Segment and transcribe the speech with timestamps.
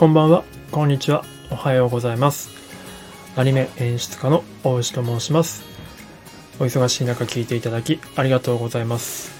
[0.00, 2.48] こんばんは、こんにちは、おはようございます。
[3.36, 5.62] アニメ演出家の大石と申します。
[6.58, 9.30] お忙しい中聞いていただきありがとうございます。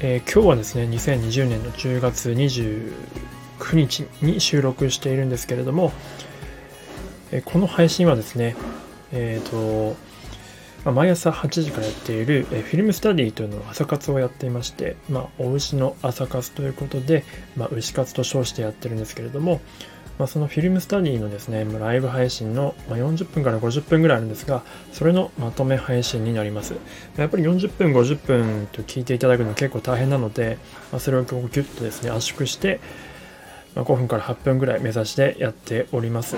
[0.00, 2.94] えー今日はですね、2020年の10月29
[3.74, 5.92] 日に収録しているんですけれども、
[7.32, 8.56] えーこの配信はですね、
[9.12, 9.94] えっ、と、
[10.86, 17.24] まあ毎朝8時からやっている、えフィルムスタディというのを朝活をやっていまして、まあ、お牛の朝活ということで、
[17.56, 19.60] まあ、牛活と称してやってるんですけれども、
[20.16, 26.76] まあ、そのフィルムスタディのですね、まライブ配信の、ま、40分から50分ぐらいあるんですが、それのまとめ配信になります。
[27.16, 30.56] やっぱり40分、50分と聞いていただくの結構大変なので、
[30.92, 32.78] ま、それをこうギュッとですね、圧縮して、
[33.74, 36.36] ま、5分から8分ぐらい目指してやっております。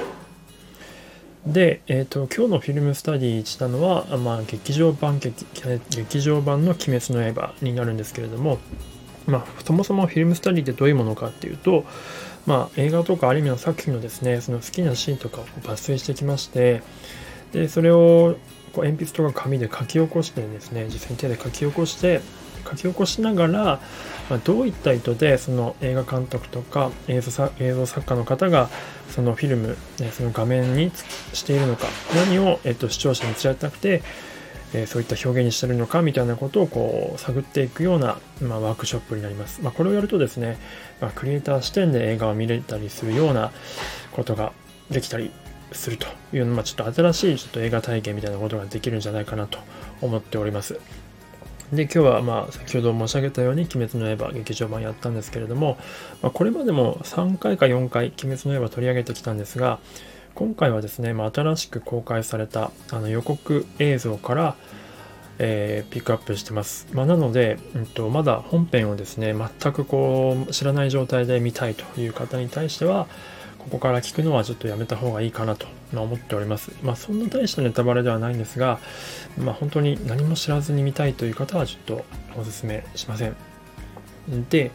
[1.48, 5.47] で、えー、と今日のフィルムスタディしたのは、まあ、劇場版劇
[5.88, 8.59] 劇場版の「鬼滅の刃」になるんですけれども、
[9.27, 11.87] まあ、そもそもフィルムスタディってどういうものかっていうと、
[12.46, 16.82] まあ、映画とかアニメの作品のですねその好きなシーンとかを抜粋してきまして
[17.52, 18.37] でそれを
[18.74, 22.21] こう鉛筆とか紙で書き起こしてですね実際に手で書き起こして
[22.64, 23.80] 書き起こしながら、
[24.30, 28.68] まあ、どういった意図でその映画監督とか映像映像作家の方が
[29.10, 30.90] そのフィルム、ね、その画面に
[31.32, 34.02] しているのか何を、えっと、視聴者に伝えたくて、
[34.74, 40.59] えーそういった表現にしているのかみたいなことをこう探っていくような、まあ、ワークショップになります、まあ、これをやるとですね、
[41.00, 43.50] まあ、クリエイター視点で映画を見れたりするような
[44.12, 44.52] ことが
[44.90, 45.30] できたり
[45.72, 49.59] するという、まあ、ちょっと新しいちょっと映画体験みたいなことができるんじゃないかなと
[50.00, 50.80] 思っております。
[51.73, 55.77] で今日はまあ先ほど申し上げたように「鬼滅の刃」劇場版やったんですけれども、
[56.23, 59.79] まあ、これまでも3回か4回「鬼滅の刃」取り上げてきたんですが
[60.35, 64.56] 今回はですね、まあ、新しく公開されたあの予告映像から、
[65.39, 73.07] えーピックアップしてます、まあ、なので、うん、とまだ本編をですね全くこう知らない状態で見たいという方に対しては
[73.59, 76.73] ここから聞くのはちょっとやめた方がいいかなと思っております。
[76.83, 78.79] まあそんな大したネタバレではないんですが、
[79.37, 82.05] まあ本当に何も知らずに見たいという方はちょっと
[82.37, 83.37] お勧めしません。
[84.49, 84.71] で、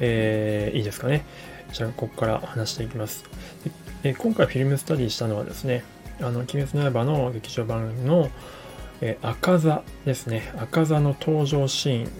[0.00, 1.24] えーいいですかね。
[1.72, 3.24] じゃあここから話していきます。
[4.04, 5.84] え今回フィルムスタディしたのはですね、
[6.20, 8.30] あの、鬼滅の刃の劇場版の、
[9.00, 10.52] えー赤座ですね。
[10.58, 12.10] 赤座の登場シーン、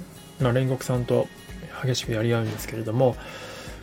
[0.40, 1.28] まあ、煉獄さんと
[1.84, 3.16] 激しくやり合うんですけれども、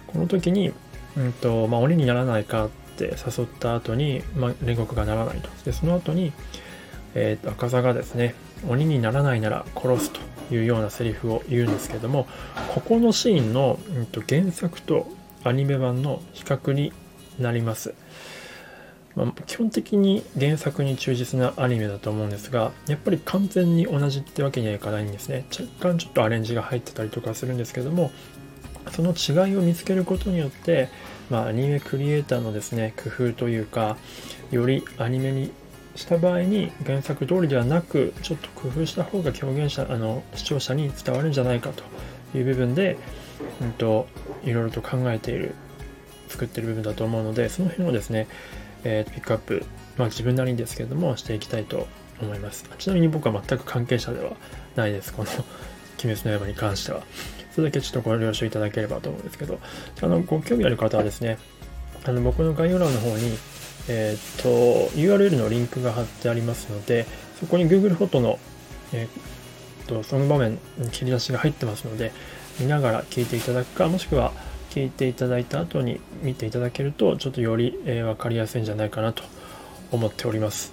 [0.08, 0.74] この時に、
[1.18, 5.50] うんとまあ、鬼にならないかって誘った後に、まあ、煉獄がならないと。
[5.66, 6.32] で、その後に、
[7.16, 8.36] えーと赤座がですね、
[8.68, 10.20] 鬼にならないなら殺すと
[10.54, 12.28] いうようなセリフを言うんですけども、
[12.74, 15.08] ここのシーンの、うん、と原作と
[15.44, 16.92] アニメ版の比較に
[17.40, 17.94] なります。
[19.16, 25.46] まあ、基本的に原作に忠実なアニメだと思うんですが、やっぱり完全に同じってわけにはいかないんですね。
[25.52, 28.12] 若干ちょっとアレンジが入ってたりとかするんですけども、
[28.92, 30.90] その違いを見つけることによって、
[31.30, 33.98] まあ、アニメクリエイターのですね工夫というか
[34.52, 35.52] よりアニメに
[35.96, 41.84] した場合に原作通りではなくちょっと工夫した方が表現者あの視聴者に伝わるんじゃないかと
[42.38, 42.98] いう部分で、
[43.62, 44.08] うん、と
[44.44, 45.54] いろいろと考えている
[46.28, 48.28] 作ってる部分だと思うのでその辺をですね、
[48.84, 49.66] えーピックアップ、
[49.98, 51.88] まあ、自分なりにですけれどもしていきたいと
[52.22, 52.70] 思います。
[52.78, 54.32] ちなみに僕は全く関係者では
[54.76, 55.14] ないです。
[55.14, 55.30] この
[56.04, 57.04] 「鬼滅の刃」に関しては。
[57.60, 59.60] それだけちょっとご了承いただければと思うんですけど、
[60.02, 61.38] あの、ご興味ある方はですね、
[62.06, 63.38] あの、僕の概要欄の方に、
[63.90, 67.06] えーと、URL のリンクが貼ってありますので、
[67.40, 68.40] そこに Google フォトの、
[68.94, 70.58] えーっと、その場面、
[70.92, 72.14] 切り出しが入ってますので、
[72.62, 74.32] 見ながら聞いていただくか、もしくは
[74.70, 79.24] 聞いていただいた後に見ていただけると、ちょっとより、えーわかりやすいんじゃないかなと
[79.92, 80.72] 思っております。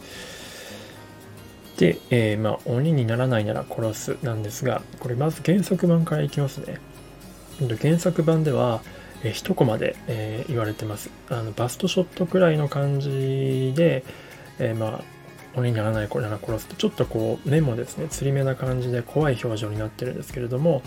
[1.79, 6.79] で、えーまあ、鬼にならないなら殺すなんですが、これまず原作版からいきますね。
[7.81, 8.81] 原作版では、
[9.23, 11.11] えー一コマで、えー言われてます。
[11.29, 14.05] あのバストショットくらいの感じで、
[14.59, 15.05] えーまあ、
[15.55, 20.83] 鬼にならないなら殺すと、ちょっとこう、目もですね、つり目な感じで怖い表情になってるんですけれども、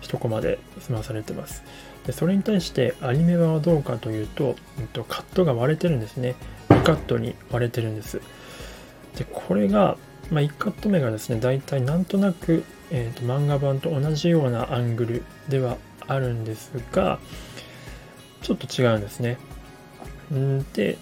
[0.00, 1.62] 一コマで済まされてます。
[2.06, 6.34] でそれに対してアニメ版はどうかというと、うんとカットが割れてるんですね。
[6.68, 8.20] 2カットに割れてるんです。
[9.16, 9.96] で、これが、
[10.30, 15.76] まあ、1カット目がですね、大体なんとなく、えーと漫画版と同じようなアングルでは
[16.06, 17.18] あるんですが、
[18.42, 19.38] ちょっと違うんですね。
[20.32, 20.98] んで、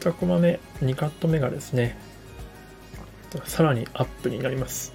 [0.00, 1.96] 2コマ目、2カット目がですね、
[3.44, 4.92] さらにアップになります。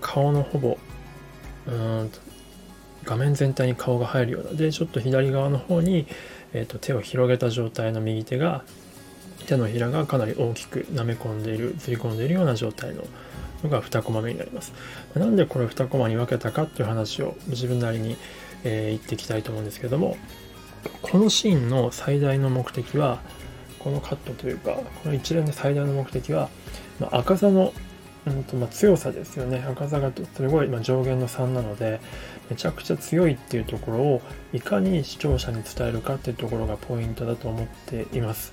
[0.00, 0.78] 顔のほぼ、
[1.66, 2.10] うん
[3.04, 4.52] 画面全体に顔が入るような。
[4.52, 6.06] で、ちょっと左側の方に、
[6.52, 8.64] えーと手を広げた状態の右手が
[9.46, 13.04] 手のひらがかなり大きく舐め込んでいる、ずり込んでいるような状態の
[13.62, 14.72] のが2コマ目になります。
[15.14, 18.16] なんでこれ2コマに分けたかっていう話を自分なりに、
[18.64, 20.16] えー、言っていきたいと思うんですけども
[21.02, 23.20] このシーンの最大の目的は
[23.78, 26.48] このカットというかこの一連の最大の目的は、
[26.98, 27.72] まあ、赤座の、
[28.26, 32.00] うんとまあ、強さですよね赤座がすごい、まあ、上限の3なので
[32.50, 34.22] めちゃくちゃ強いっていうところを
[34.52, 38.52] いかに視聴者に伝えるかっていうところがポイントだと思っています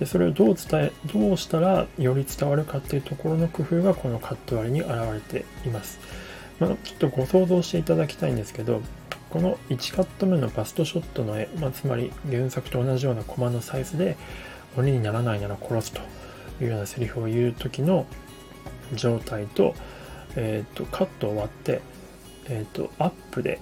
[0.00, 6.00] でそれをどう伝えどうしたらより伝わるかっていうところの工夫がこのカット割りに現れています、
[6.58, 8.80] まあ、ちょっとご想像していただきたいんですけど
[9.28, 14.16] この1カット目のバストショットの絵、まあ、つまり原作と同じようなコマのサイズで
[14.76, 16.00] 鬼にならないなら殺すと
[16.64, 18.06] いうようなセリフを言う時の
[18.94, 19.74] 状態と,、
[20.34, 21.80] えーと、カットを割って、
[22.46, 23.60] えーと、アップで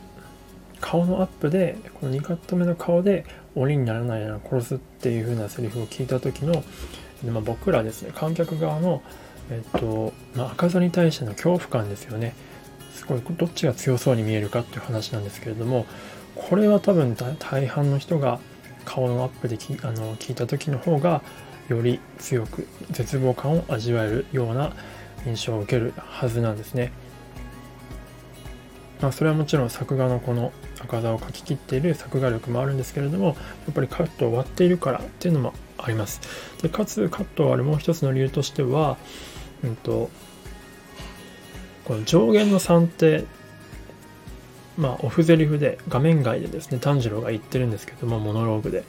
[0.81, 3.25] 顔のアップでこの2カット目の顔で
[3.61, 6.63] 鬼にならないなら殺すっていう風なセリフを聞いた時の、
[7.27, 9.03] まあ、僕らですね観客側の、
[9.51, 12.35] えっ、とまあ、赤座に対しての恐怖感ですよね
[12.95, 15.87] すごいどっちが強そうに見えるかっていう話なんですけれども
[16.35, 18.39] これは多分大半の人が
[18.85, 21.23] 顔のアップできあの聞いた時の方が
[21.69, 24.73] より強く絶望感を味わえるような
[25.27, 26.93] 印象を受けるはずなんですね。
[29.01, 33.33] まあ、それはもちろん作画のこの赤座を描き切っている作画力もあるんですけれどもや
[33.71, 36.21] っぱりカットを割っているからっていうのもあります。
[36.63, 38.97] でかつカットを割るもう一つの理由としては、
[39.63, 40.11] うんと、
[41.85, 43.25] この上限の3って
[44.77, 48.85] まあ、オフゼリフで画面外でですね炭治郎が言ってるんですけどもモノローグで。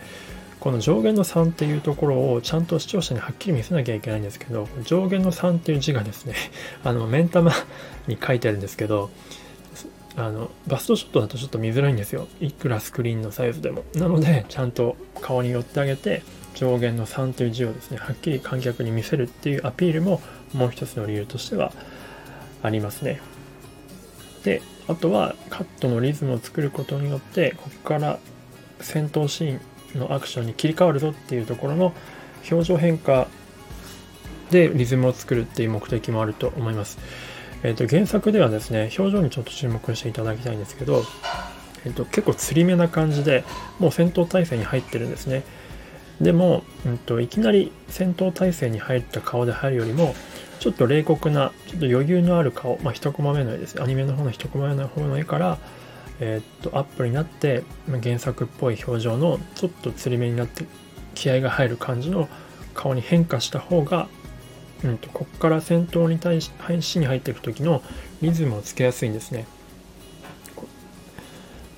[0.60, 6.36] この上限の3っていうところをちゃんと視聴者にはっきり見せなきゃいけないんですけど上限の3っていう字がですね
[6.84, 7.54] あの目ん玉
[8.08, 9.10] に書いてあるんですけど
[10.16, 12.28] あのバストショットだとちょっと見づらいんですよ。
[12.40, 13.84] いくらスクリーンのサイズでも。
[13.96, 16.24] なのでちゃんと顔に寄ってあげて
[16.56, 20.22] 上限の3という字をですねはっきり観客に見せるっていうアピールも
[20.54, 21.72] もう一つの理由としては
[22.64, 23.22] ありますね。
[24.44, 28.20] であとはカットのリズムを作ることによってここから
[28.82, 29.60] 戦闘シー
[29.96, 31.94] ンのアクションに切り替わるぞっていうところの
[32.50, 33.28] 表情変化
[34.50, 36.98] でリズムを作るっていう目的もあると思います。
[37.64, 41.04] えっ、と原作ではですね表情にちょっと注目していただきたいんですけど、
[41.86, 43.44] えーと、結構つり目な感じで
[43.80, 45.44] もう戦闘態勢に入ってるんですね。
[46.22, 50.14] でも、うんといきなり戦闘態勢に入った顔で入るよりも
[50.60, 53.82] ちょっと冷酷な、ちょっと余裕のある顔、まあ、一コマ目の絵です。
[53.82, 55.58] アニメの方の一コマ目の方の絵から、
[56.20, 60.66] えー、っと、アップになって、まあ、原作っぽい表情の、ちょっとつり目になって、
[61.16, 62.28] 気合が入る感じの
[62.74, 64.10] 顔に変化した方が、
[64.84, 67.82] うんと、ここから戦闘に対し、配信に入っていく時の
[68.22, 69.46] リズムをつけやすいんですね。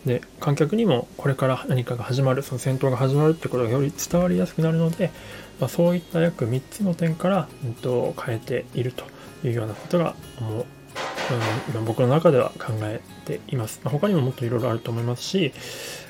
[0.05, 5.11] で観客にもこれから何かが始まるその戦闘が始まるってことがより伝わりやすくなるので、
[5.59, 9.05] まあ、そういった約3つの点から、うんと、変えていると
[9.43, 10.65] いうようなことがもう、
[11.77, 13.79] うん、僕の中では考えています。
[13.83, 15.53] まあ、他にももっといろいろあると思いますし、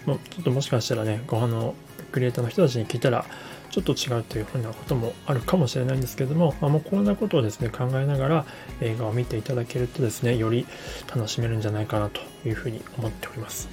[0.05, 1.75] まあ、ちょっともしかしたらね、ご飯の
[2.13, 3.25] クリエイターの人たちに聞いたら、
[3.71, 8.45] ちょっと違うというふうなこともあるかもしれないんですけども、まあ、もうこんなことをですね、考えながら
[8.81, 10.67] 映画を見ていただけるとですね、より
[11.07, 13.69] 楽しめるんじゃないかなというふうに思っております。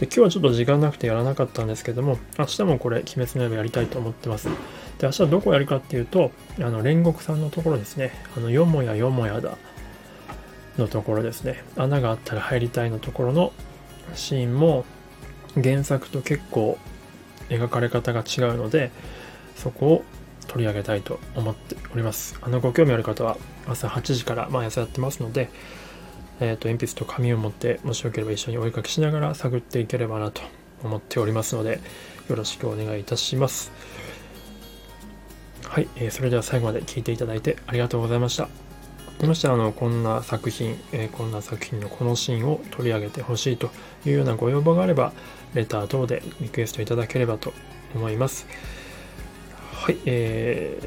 [0.00, 4.48] で今日はちょっと時間なくてやらなかったんですけども、明日もこれ、鬼滅の刃やりたいと思ってます。
[4.48, 4.52] で、
[5.02, 8.12] 明日はどこやるかっていうと、あの、煉獄さんのところですね。
[8.36, 9.58] あの、よもやよもやだ
[10.78, 11.62] のところですね。
[11.76, 13.52] 穴があったら入りたいのところの
[14.14, 14.86] シーンも
[15.62, 16.78] 原作と結構
[17.50, 18.90] 描かれ方が違うので、
[19.56, 20.04] そこを
[20.48, 22.38] 取り上げたいと思っております。
[22.42, 25.50] あの、ご興味ある方は朝8時から毎朝やってますので、
[26.40, 30.42] えっ、ー、と、鉛筆と紙を持って、もしよければ一緒にお絵かきしながら探っていければなと
[30.82, 31.80] 思っておりますので、
[32.28, 33.72] よろしくお願いいたします。
[35.64, 38.48] はい、えー、それでは最後まで聞いていただいてありがとうございました。
[39.26, 43.70] ましてあのこんな作品、えー、こんな作品のこのシーンを取り上げてほしいと
[44.04, 45.12] いうようなご要望があれば、
[45.54, 47.52] レター等でリクエストいただければと
[47.94, 48.46] 思います。
[49.82, 50.78] はい、え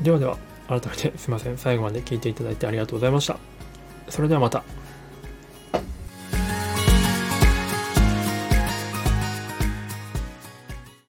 [0.00, 1.58] ー、ではでは、改めてすいません。
[1.58, 3.36] 最後まで聞いていただいてありがとうございました。
[4.08, 4.64] それではまた。